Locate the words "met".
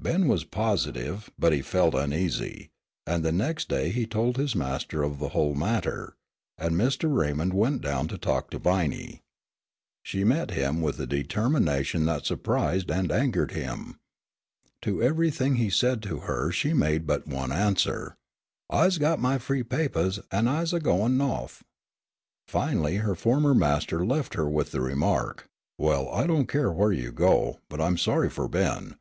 10.24-10.52